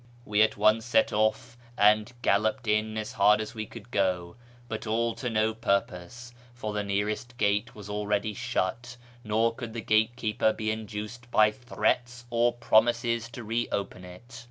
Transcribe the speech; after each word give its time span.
We 0.25 0.41
at 0.41 0.57
once 0.57 0.83
set 0.83 1.13
off 1.13 1.55
and 1.77 2.11
galloped 2.23 2.67
in 2.67 2.97
as 2.97 3.11
hard 3.11 3.39
as 3.39 3.53
we 3.53 3.67
could 3.67 3.91
go, 3.91 4.35
but 4.67 4.87
all 4.87 5.13
to 5.13 5.29
no 5.29 5.53
purpose, 5.53 6.33
for 6.55 6.73
the 6.73 6.83
nearest 6.83 7.37
gate 7.37 7.75
was 7.75 7.87
already 7.87 8.33
shut, 8.33 8.97
nor 9.23 9.53
could 9.53 9.73
the 9.73 9.81
gatekeeper 9.81 10.53
be 10.53 10.71
induced 10.71 11.29
by 11.29 11.51
threats 11.51 12.25
or 12.31 12.51
promises 12.53 13.29
to 13.29 13.43
re 13.43 13.67
opeu 13.71 14.03
it. 14.03 14.39